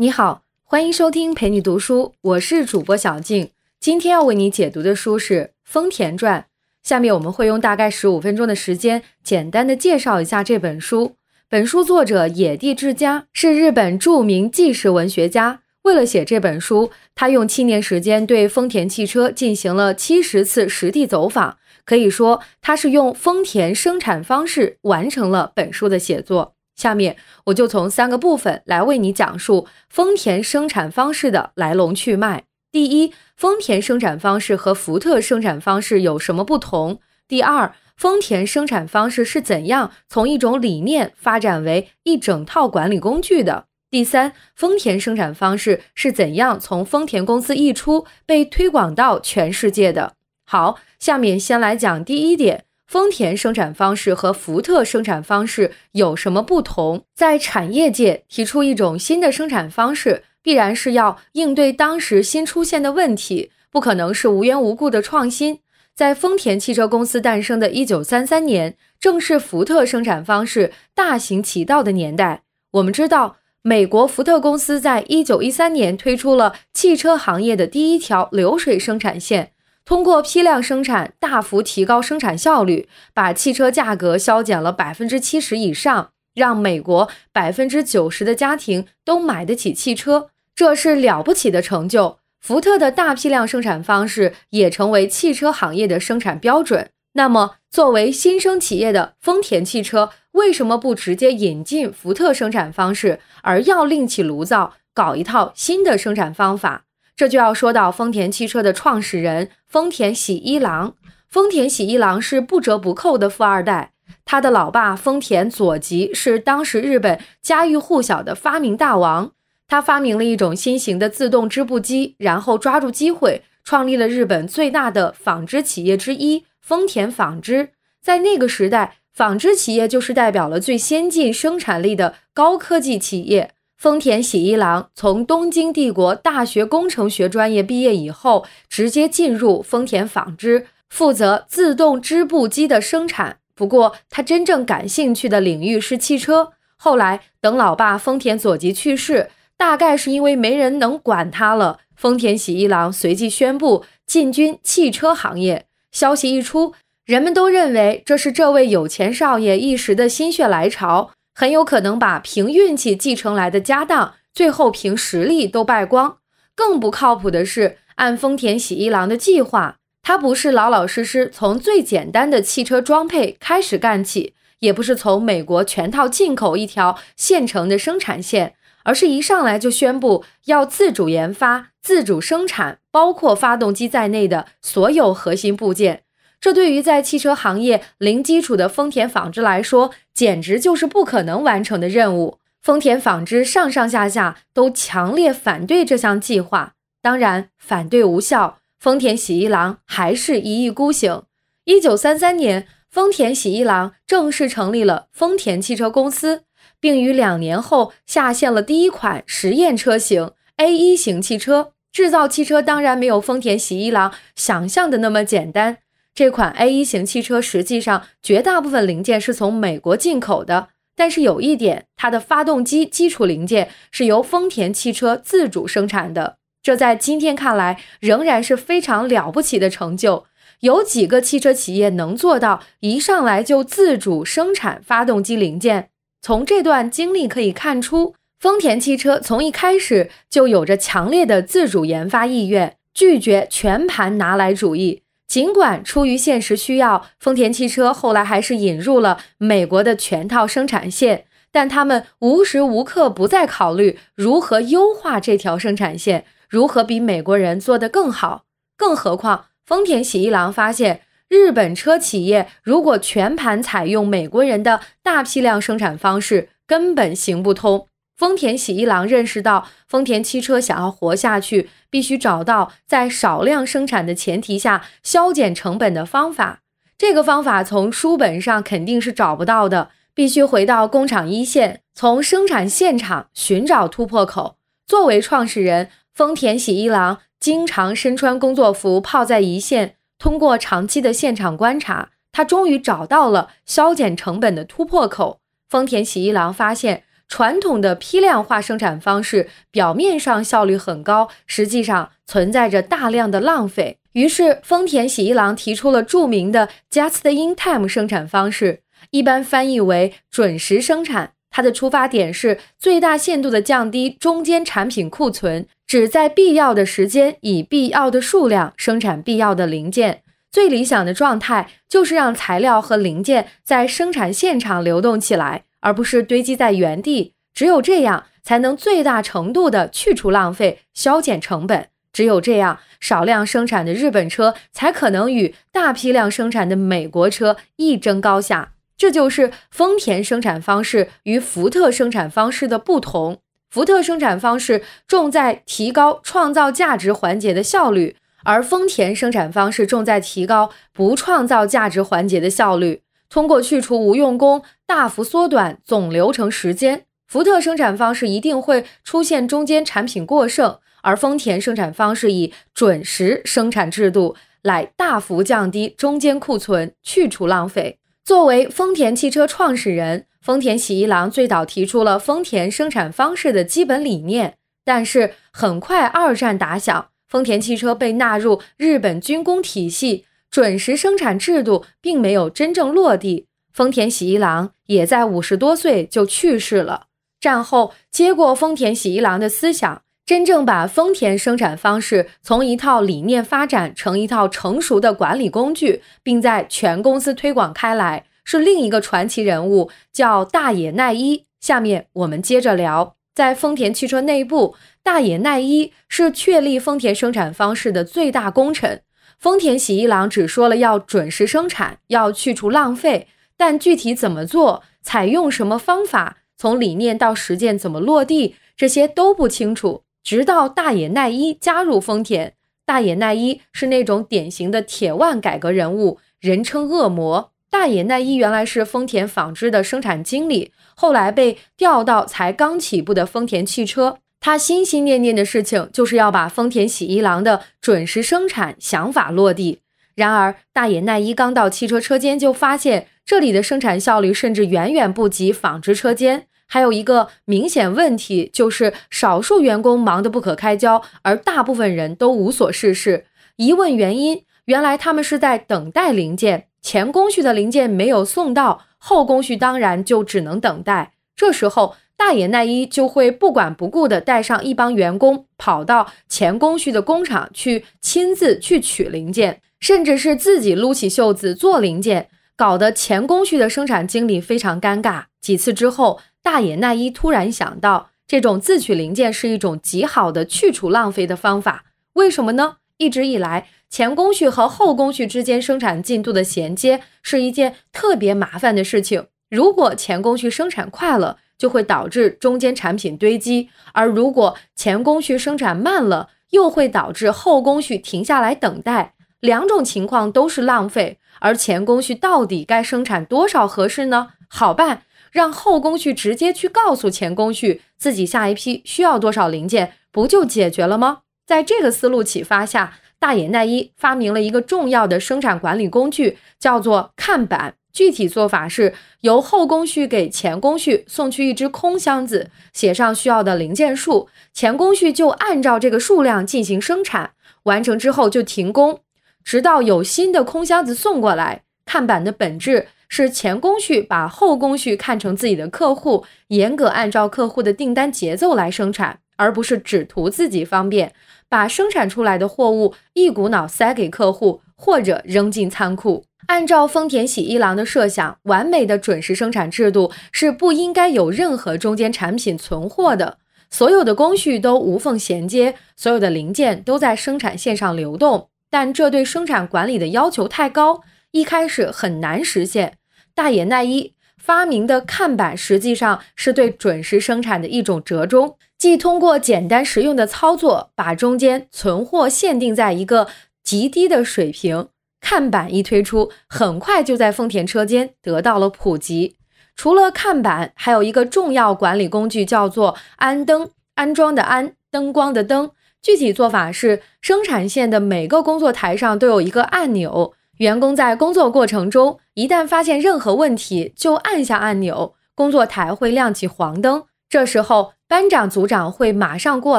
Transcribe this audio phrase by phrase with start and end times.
[0.00, 3.50] 你好，欢迎收听陪你读书，我是主播小静。
[3.78, 6.40] 今天要为你解读的书是《丰田传》。
[6.82, 11.16] 下面我们会用大概十五分钟的时间，简单的介绍一下这本书。
[11.50, 15.60] 本书作者野地智家是日本著名纪实文学家。
[15.82, 21.58] 为了写这本书，他用七年时间对丰田汽车进行了七十次实地走访。
[21.84, 26.54] 可以说，他是用丰田生产方式完成了本书的写作。
[26.80, 32.44] 下面我就从三个部分来为你讲述丰田生产方式的来龙去脉。
[32.72, 36.98] 第一，丰田生产方式和福特生产方式有什么不同？
[37.28, 43.66] 第二，丰田生产方式是怎样从一种理念发展为一整套管理工具的？
[43.90, 50.14] 第三，丰田生产方式是怎样从丰田公司一出被推广到全世界的？
[50.46, 52.64] 好，下面先来讲第一点。
[52.90, 57.04] 丰田生产方式和福特生产方式有什么不同？
[57.14, 65.60] 在产业界提出一种新的生产方式，必然是要应对当时新出现的问题，不可能是无缘无故的创新。
[65.94, 72.42] 在丰田汽车公司诞生的一九三三年，正是福特生产方式大行其道的年代。
[72.72, 79.52] 我们知道，美国福特公司在一九一三年推出了汽车行业的第一条流水生产线。
[79.90, 92.18] 通过批量生产，大幅提高生产效率，把汽车价格削减了百分之七十以上，让美国百分之九十的家庭都买得起汽车，这是了不起的成就。
[92.38, 96.90] 福特的大批量生产方式也成为汽车行业的生产标准。
[97.14, 106.84] 那么，作为新生企业的丰田汽车，为什么不直接引进福特生产方式，而要另起炉灶，搞一套新的生产方法？
[107.20, 110.94] 这就要说到丰田汽车的创始人丰田喜一郎。
[111.28, 113.92] 丰田喜一郎是不折不扣的富二代，
[114.24, 119.32] 他的老爸丰田佐吉是当时日本家喻户晓的发明大王。
[119.68, 127.72] 他发明了一种新型的自动织布机，然后抓住机会创立了日本最大的纺织企业之一丰田纺织。
[128.00, 133.50] 在那个时代，纺织企业就是代表了最先进生产力的高科技企业。
[133.80, 143.38] 丰田喜一郎从东京帝国大学工程学专业毕业以后，直接进入丰田纺织，负责自动织布机的生产。
[143.54, 146.52] 不过，他真正感兴趣的领域是汽车。
[146.76, 155.64] 后来，等老爸丰田佐吉去世，大概是因为没人能管他了，丰田喜一郎随即宣布进军汽车行业。
[155.90, 156.74] 消息一出，
[157.06, 161.12] 人们都认为这是这位有钱少爷一时的心血来潮。
[161.40, 166.18] 很有可能把凭运气继承来的家当，最后凭实力都败光。
[166.54, 178.52] 更不靠谱的是，按丰田喜一郎的计划，他不是老老实实从最简单的汽车装配开始干起，也不是从美国全套进口一条现成的生产线，
[178.84, 186.02] 而是一上来就宣布要自主研发、自主生产，包括发动机在内的所有核心部件。
[186.38, 189.90] 这对于在汽车行业零基础的丰田纺织来说，
[190.20, 192.40] 简直就是不可能完成的任务。
[192.60, 201.22] 丰田纺织上上下下都强烈反对这项计划，当然反对无效，丰田喜一郎还是一意孤行。
[201.64, 206.42] 一九三三年，丰田喜一郎正式成立了丰田汽车公司，
[206.78, 211.72] 并于两年后下线了第一款实验车型 A 一型汽车。
[211.90, 215.78] 制造汽车当然没有丰田喜一郎想象的那么简单。
[216.20, 226.36] 这款 A 一型汽车实际上绝大部分零件是从美国进口的，但是有一点，它的发动机基础零件是由丰田汽车自主生产的。
[226.62, 230.26] 这在今天看来仍然是非常了不起的成就。
[230.60, 235.88] 有几个汽车企业能做到一上来就自主生产发动机零件？
[236.20, 245.00] 从这段经历可以看出，丰田汽车从一开始就有着强烈的自主研发意愿，拒绝全盘拿来主义。
[245.30, 258.46] 尽管出于现实需要，丰田汽车后来还是引入了美国的全套生产线，但他们无时无刻不在考虑如何优化这条生产线，如何比美国人做得更好。
[258.76, 267.86] 更何况，丰田喜一郎发现，日本车企业如果全盘采用美国人的大批量生产方式，根本行不通。
[268.20, 276.60] 丰田喜一郎认识到，丰田汽车想要活下去，必须找到在少量生产的前提下削减成本的方法。
[276.98, 284.56] 这个方法从书本上肯定是找不到的，必须回到工厂一线，从生产现场寻找突破口。
[284.86, 289.96] 作为创始人，丰田喜一郎经常身穿工作服，泡在一线。
[290.18, 295.40] 通过长期的现场观察，他终于找到了削减成本的突破口。
[295.66, 297.04] 丰田喜一郎发现。
[297.30, 303.96] 传统的批量化生产方式表面上效率很高，实际上存在着大量的浪费。
[304.12, 308.80] 于是，丰田喜一郎提出了著名的 Just-in-time 生产方式，
[309.12, 311.32] 一般翻译为准时生产。
[311.52, 320.22] 它的出发点是最大限度地降低中间产品库存，只在必要的时间以必要的数量生产必要的零件。
[320.50, 325.62] 最理想的状态就是让材料和零件在生产现场流动起来。
[325.80, 331.88] 而不是堆积在原地，只有这样才能最大程度的去除浪费、削减成本。
[332.12, 338.72] 只有这样，少量生产的日本车才可能与大批量生产的美国车一争高下。
[338.96, 343.38] 这就是丰田生产方式与福特生产方式的不同。
[343.70, 353.02] 福特生产方式重在提高创造价值环节的效率，而丰田生产方式重在提高不创造价值环节的效率。
[353.30, 357.06] 通过去除无用功，大幅缩短总流程时间。
[357.28, 368.00] 福特生产方式一定会出现中间产品过剩，而丰田生产方式以准时生产制度来大幅降低中间库存，去除浪费。
[368.24, 374.56] 作为丰田汽车创始人，丰田喜一郎最早提出了丰田生产方式的基本理念。
[374.84, 380.26] 但是很快二战打响，丰田汽车被纳入日本军工体系。
[380.50, 387.06] 准时生产制度并没有真正落地，丰田喜一郎也在五十多岁就去世了。
[387.40, 401.46] 战后接过丰田喜一郎的思想，真正把丰田生产方式从一套理念发展成一套成熟的管理工具，并在全公司推广开来，是另一个传奇人物，叫大野耐一。
[401.60, 409.02] 下面我们接着聊，在丰田汽车内部，大野耐一是确立丰田生产方式的最大功臣。
[409.40, 413.26] 丰田喜一郎只说了要准时生产，要去除浪费，
[413.56, 420.02] 但具体怎么做，采用什么方法，从理念到实践怎么落地，这些都不清楚。
[420.22, 422.52] 直到大野耐一加入丰田，
[422.84, 427.52] 大野耐一是那种典型的铁腕改革人物，人称恶魔。
[427.70, 434.18] 大野耐一原来是丰田纺织的生产经理，后来被调到才刚起步的丰田汽车。
[434.40, 439.80] 他心心念念的事情就是要把丰田喜一郎的准时生产想法落地。
[440.14, 446.46] 然而，大野奈一刚到汽车车间就发现，这里的生产效率甚至远远不及纺织车间。
[446.66, 453.26] 还有一个明显问题就是，少数员工忙得不可开交，而大部分人都无所事事。
[453.56, 461.12] 一问原因，原来他们是在等待零件，前工序的零件没有送到，后工序当然就只能等待。
[461.36, 461.96] 这时候。
[462.20, 475.24] 大野奈一就会不管不顾地带上一帮员工，跑到前工序的工厂去，亲自去取零件，甚至是自己撸起袖子做零件，搞得前工序的生产经理非常尴尬。
[475.40, 481.86] 几次之后，大野奈一突然想到，这种自取零件是一种极好的去除浪费的方法。
[482.12, 482.76] 为什么呢？
[482.98, 489.28] 一直以来，前工序和后工序之间生产进度的衔接是一件特别麻烦的事情。
[489.48, 499.12] 如果前工序生产快了，就会导致中间产品堆积，而如果前工序生产慢了，又会导致后工序停下来等待。
[499.40, 504.28] 两种情况都是浪费，而前工序到底该生产多少合适呢？
[504.48, 511.18] 好办，让后工序直接去告诉前工序自己下一批需要多少零件，不就解决了吗？
[511.46, 517.74] 在这个思路启发下，大野奈一发明了一个重要的生产管理工具，叫做看板。
[517.92, 527.32] 具体做法是由后工序给前工序送去一只空箱子，写上需要的零件数，前工序就按照这个数量进行生产，
[527.64, 529.00] 完成之后就停工，
[529.44, 531.64] 直到有新的空箱子送过来。
[531.84, 541.14] 看板的本质是前工序把后工序看成自己的客户，严格按照客户的订单节奏来生产，而不是只图自己方便，
[541.48, 546.26] 把生产出来的货物一股脑塞给客户或者扔进仓库。
[546.48, 553.38] 按照丰田喜一郎的设想，完美的准时生产制度是不应该有任何中间产品存货的，
[553.70, 558.48] 所有的工序都无缝衔接，所有的零件都在生产线上流动。
[558.68, 562.98] 但这对生产管理的要求太高，一开始很难实现。
[563.34, 573.28] 大野奈一发明的看板实际上是对准时生产的一种折中，即通过简单实用的操作，把中间存货限定在一个
[573.62, 574.88] 极低的水平。
[575.20, 579.36] 看板一推出，很快就在丰田车间得到了普及。
[579.76, 583.68] 除了看板，还有一个重要管理工具，叫做安灯。
[583.96, 585.72] 安装的安，灯光的灯。
[586.00, 597.04] 具体做法是，生产线的每个工作台上都有一个按钮，员工在工作过程中，一旦发现任何问题，就按下按钮，工作台会亮起黄灯。
[597.30, 599.78] 这时候班长、组长会马上过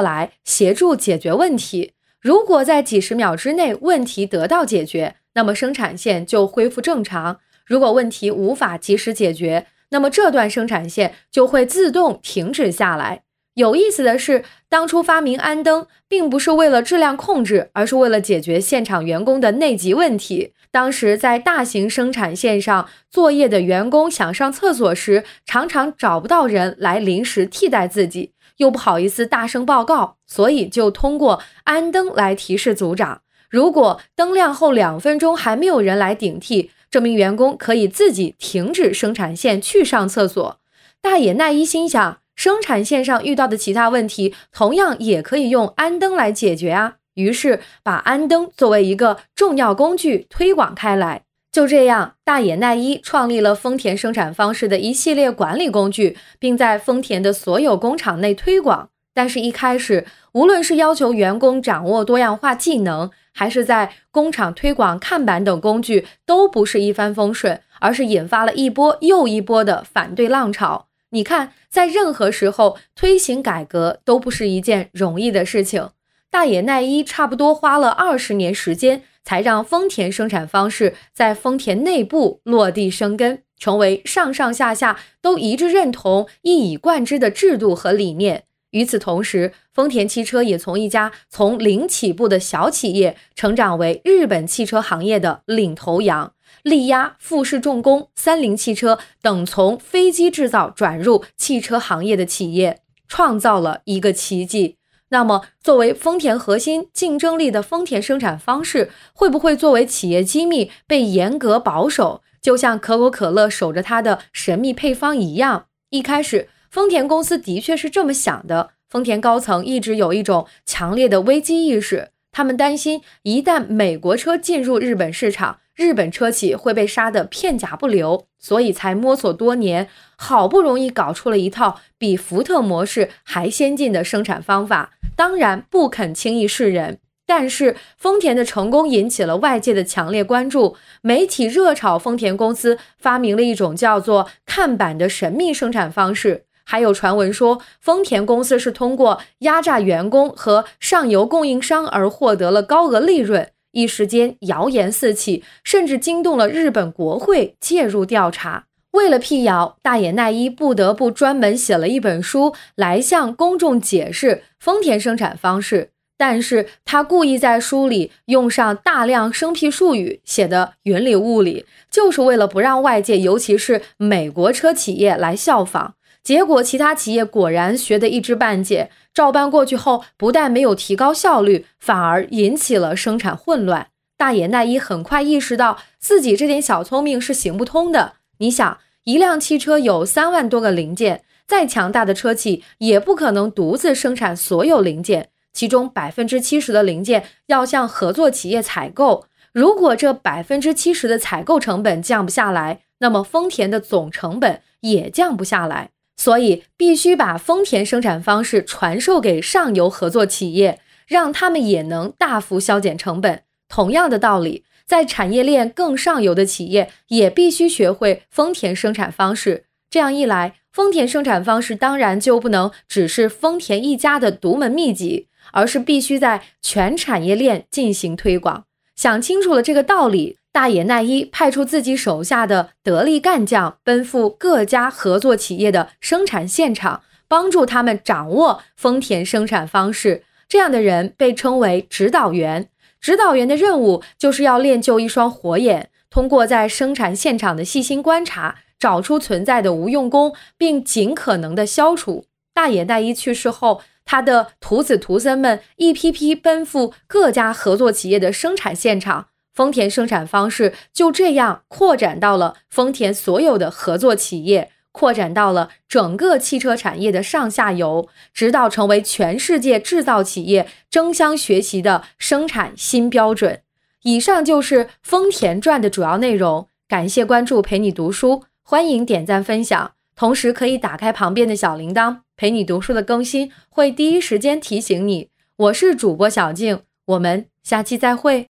[0.00, 1.92] 来协助解决问题。
[2.18, 13.24] 如果在几十秒之内问题得到解决，那么生产线就恢复正常；如果问题无法及时解决，那么这段生产线就会自动停止下来。
[13.52, 20.54] 有意思的是，当初发明安灯并不是为了质量控制，而是为了解决现场员工的内急问题。
[20.72, 33.20] 当时在大型生产线上作业的员工想上厕所时，常常找不到人来临时替代自己，又不好意思大声报告，所以就通过安灯来提示组长。
[33.50, 40.58] 如果灯亮后两分钟还没有人来顶替，这名员工可以自己停止生产线去上厕所。
[41.00, 42.18] 大野奈一心想。
[42.34, 46.94] 生产线上遇到的其他问题，同样也可以用安灯来解决啊。
[47.14, 51.22] 于是把安灯作为一个重要工具推广开来。
[51.50, 58.88] 就这样，大野奈一创立了丰田生产方式的一系列管理工具，并在丰田的所有工厂内推广。
[59.12, 70.86] 但是，一开始，无论是要求员工掌握多样化技能，还是在工厂推广看板等工具，都不是一帆风顺，而是引发了一波又一波的反对浪潮。
[71.10, 75.90] 你看，在任何时候推行改革都不是一件容易的事情。
[76.32, 88.44] 大野奈一差不多花了二十年时间，才让丰田生产方式在丰田内部落地生根，成为上上下下都一致认同、一以贯之的制度和理念。
[88.70, 96.32] 与此同时，丰田汽车也从一家从零起步的小企业，成长为日本汽车行业的领头羊。
[96.62, 104.78] 力压富士重工、三菱汽车等从飞机制造转入汽车行业的企业，创造了一个奇迹。
[105.12, 115.66] 那么，作为丰田核心竞争力的丰田生产方式，会不会作为企业机密被严格保守，就像可口可乐守着它的神秘配方一样？
[115.90, 118.70] 一开始，丰田公司的确是这么想的。
[118.88, 125.58] 丰田高层一直有一种强烈的危机意识，他们担心一旦美国车进入日本市场。
[125.74, 134.90] 日本车企会被杀得片甲不留，所以才摸索多年，好不容易搞出了一套比福特模式还先进的生产方法。
[135.16, 153.50] 当然不肯轻易示人，但是丰田的成功引起了外界的强烈关注，媒体热炒丰田公司发明了一种叫做“看板”的神秘生产方式，还有传闻说丰田公司是通过压榨员工和上游供应商而获得了高额利润。
[153.72, 158.66] 一时间谣言四起，甚至惊动了日本国会介入调查。
[158.92, 165.90] 为了辟谣，大野奈一不得不专门写了一本书来向公众解释丰田生产方式。
[166.18, 175.94] 但是他故意在书里用上大量生僻术语，写的云里雾里，就是为了不让外界，尤其是美国车企业来效仿。
[176.22, 183.88] 结果，其他企业果然学得一知半解，照搬过去后，不但没有提高效率，反而引起了生产混乱。
[184.16, 188.12] 大野奈一很快意识到自己这点小聪明是行不通的。
[188.38, 199.26] 你想，一辆汽车有三万多个零件，再强大的车企也不可能独自生产所有零件，其中百分之七十的零件要向合作企业采购。
[199.52, 205.90] 如果这百分之七十的采购成本降不下来，那么丰田的总成本也降不下来。
[206.16, 213.42] 所以必须把丰田生产方式传授给上游合作企业，让他们也能大幅削减成本。
[213.68, 219.64] 同样的道理，在产业链更上游的企业也必须学会丰田生产方式。
[219.90, 228.64] 这样一来，丰田生产方式当然就不能只是丰田一家的独门秘籍，而是必须在全产业链进行推广。
[228.94, 230.38] 想清楚了这个道理。
[230.52, 240.24] 大野奈一派出自己手下的得力干将，奔赴各家合作企业的生产现场，帮助他们掌握丰田生产方式。
[240.46, 242.68] 这样的人被称为指导员。
[243.00, 252.26] 指导员的任务就是要练就一双火眼，通过在生产现场的细心观察，找出存在的无用功，并尽可能的消除。
[252.52, 259.28] 大野奈一去世后，他的徒子徒孙们一批批奔赴各家合作企业的生产现场。
[259.52, 273.60] 丰田生产方式就这样扩展到了丰田所有的合作企业，扩展到了整个汽车产业的上下游，直到成为全世界制造企业争相学习的生产新标准。
[274.02, 276.68] 以上就是《丰田传》的主要内容。
[276.88, 285.30] 感谢关注，陪你读书，欢迎点赞分享，同时可以打开旁边的小铃铛，陪你读书的更新会第一时间提醒你。
[285.56, 288.51] 我是主播小静，我们下期再会。